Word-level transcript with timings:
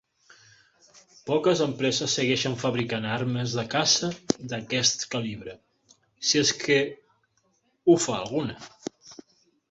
Poques 1.25 1.59
empreses 1.65 2.13
segueixen 2.19 2.55
fabricant 2.61 3.03
armes 3.17 3.53
de 3.57 3.65
caça 3.73 4.09
d'aquest 4.53 5.05
calibre, 5.11 5.53
si 6.29 6.41
és 6.45 6.53
que 6.63 6.79
ho 7.93 7.99
fa 8.07 8.17
alguna. 8.23 8.57